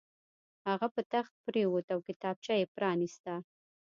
[0.69, 3.33] هغه په تخت پرېوت او کتابچه یې پرانیسته